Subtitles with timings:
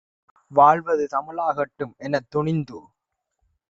[0.51, 2.79] வாழ்வது தமிழாகட்டும்" எனத்துணிந்து